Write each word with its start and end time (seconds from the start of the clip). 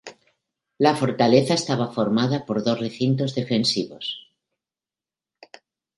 La 0.79 0.95
fortaleza 0.95 1.53
estaba 1.53 1.93
formada 1.93 2.47
por 2.47 2.63
dos 2.63 2.79
recintos 2.79 3.35
defensivos. 3.35 4.33